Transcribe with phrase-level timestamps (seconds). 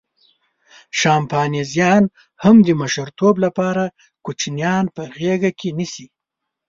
[0.99, 2.03] شامپانزیان
[2.43, 3.83] هم د مشرتوب لپاره
[4.25, 6.07] کوچنیان په غېږه کې نیسي.